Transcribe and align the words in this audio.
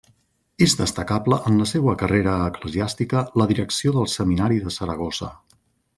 És 0.67 0.71
destacable 0.79 1.37
en 1.51 1.59
la 1.63 1.67
seua 1.73 1.95
carrera 2.03 2.33
eclesiàstica 2.47 3.23
la 3.43 3.47
direcció 3.53 3.95
del 3.99 4.11
Seminari 4.15 4.59
de 4.65 4.75
Saragossa. 4.79 5.31